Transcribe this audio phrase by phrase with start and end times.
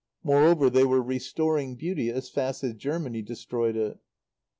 [0.23, 3.99] Moreover they were restoring Beauty as fast as Germany destroyed it.